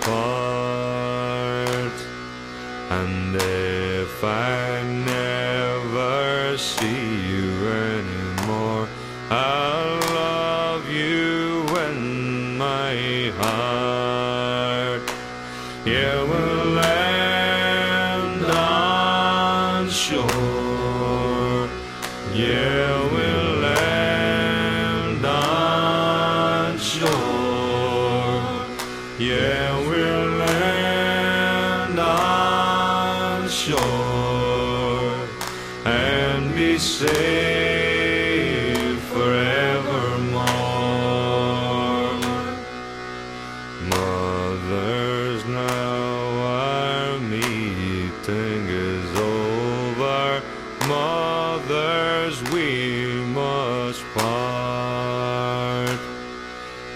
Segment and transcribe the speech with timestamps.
[0.00, 1.92] part.
[2.90, 8.88] And if I never see you anymore,
[9.30, 15.02] I'll love you in my heart.
[15.84, 21.68] Yeah, we'll land on shore.
[22.34, 27.37] Yeah, we'll land on shore.
[29.18, 35.26] Yeah, we'll land on shore
[35.84, 38.20] and be saved
[39.10, 40.38] forevermore.
[43.90, 50.40] Mothers, now our meeting is over.
[50.86, 55.98] Mothers, we must part.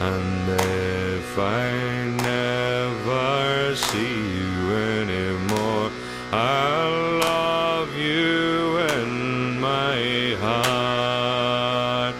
[0.00, 1.89] And if I
[3.76, 5.90] see you anymore,
[6.32, 12.14] I'll love you in my heart.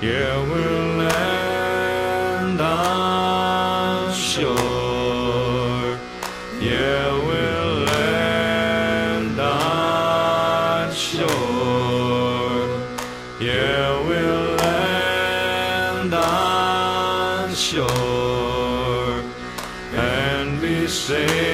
[0.00, 5.98] Yeah, we'll land on shore.
[6.60, 12.68] Yeah, we'll land on shore.
[13.40, 18.09] Yeah, we'll land on shore
[20.90, 21.49] and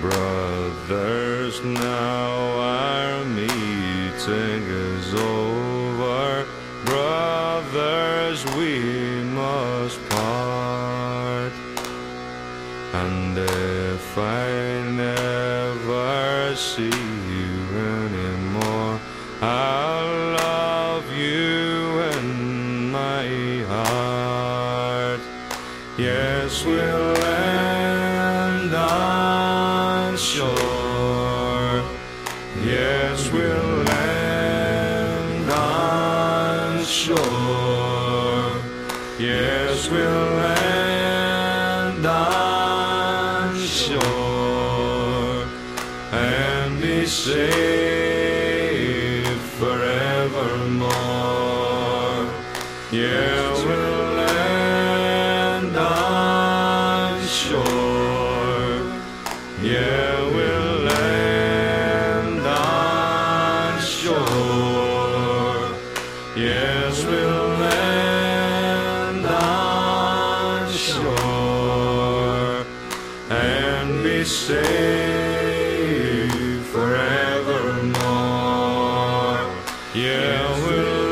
[0.00, 6.46] Brothers, now our meeting is over.
[6.86, 11.52] Brothers, we must part.
[12.94, 14.48] And if I
[14.90, 18.98] never see you anymore,
[19.42, 25.20] I'll love you in my heart.
[25.98, 27.20] Yes, we'll
[30.20, 31.82] shore.
[32.62, 38.52] Yes, we'll land on shore.
[39.18, 45.46] Yes, we'll land on shore
[46.12, 48.20] and be saved
[49.58, 50.90] forevermore.
[52.92, 53.39] Yeah,
[67.06, 72.64] We'll land on shore
[73.30, 75.50] and be saved
[76.66, 78.00] forevermore.
[79.94, 81.09] Yeah, we'll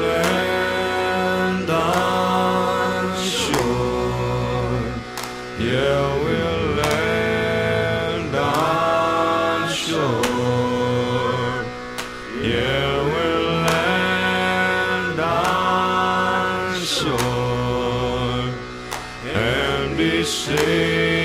[20.29, 21.18] say.